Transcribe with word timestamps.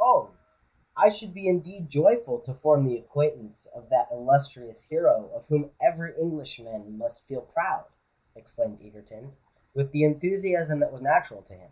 "Oh! 0.00 0.30
I 0.96 1.08
should 1.10 1.32
be 1.32 1.46
indeed 1.48 1.90
joyful 1.90 2.40
to 2.40 2.54
form 2.54 2.82
the 2.84 2.98
acquaintance 2.98 3.66
of 3.66 3.88
that 3.88 4.10
illustrious 4.10 4.82
hero 4.82 5.30
of 5.32 5.46
whom 5.46 5.70
every 5.80 6.12
Englishman 6.18 6.98
must 6.98 7.22
feel 7.26 7.42
proud!" 7.42 7.84
exclaimed 8.34 8.82
Egerton, 8.82 9.36
with 9.72 9.92
the 9.92 10.02
enthusiasm 10.02 10.80
that 10.80 10.90
was 10.92 11.02
natural 11.02 11.42
to 11.42 11.54
him. 11.54 11.70